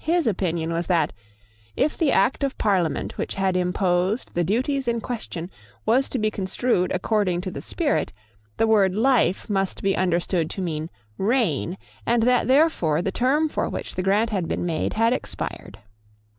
[0.00, 1.12] His opinion was that,
[1.76, 5.50] if the Act of Parliament which had imposed the duties in question
[5.84, 8.10] was to be construed according to the spirit,
[8.56, 11.76] the word life must be understood to mean reign,
[12.06, 15.78] and that therefore the term for which the grant had been made had expired.